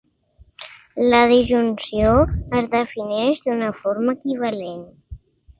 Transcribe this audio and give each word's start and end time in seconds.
La 1.13 1.19
disjunció 1.31 2.15
es 2.61 2.71
defineix 2.73 3.47
d'una 3.49 3.71
forma 3.83 4.17
equivalent. 4.21 4.85